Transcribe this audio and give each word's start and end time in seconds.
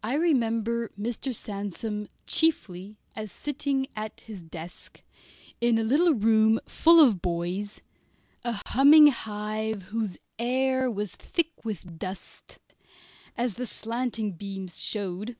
I 0.00 0.14
remember 0.14 0.90
Mr. 0.96 1.34
Sandsome 1.34 2.06
chiefly 2.24 2.98
as 3.16 3.32
sitting 3.32 3.88
at 3.96 4.20
his 4.20 4.42
desk, 4.44 5.02
in 5.60 5.76
a 5.76 5.82
little 5.82 6.14
room 6.14 6.60
full 6.66 7.00
of 7.04 7.20
boys, 7.20 7.80
a 8.44 8.62
humming 8.68 9.08
hive 9.08 9.82
whose 9.88 10.18
air 10.38 10.88
was 10.88 11.16
thick 11.16 11.64
with 11.64 11.98
dust, 11.98 12.60
as 13.36 13.54
the 13.54 13.66
slanting 13.66 14.30
sunbeams 14.34 14.80
showed. 14.80 15.34